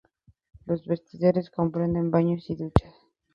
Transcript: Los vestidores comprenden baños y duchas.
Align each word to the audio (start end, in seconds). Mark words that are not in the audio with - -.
Los 0.65 0.87
vestidores 0.87 1.51
comprenden 1.51 2.09
baños 2.09 2.49
y 2.49 2.55
duchas. 2.55 2.91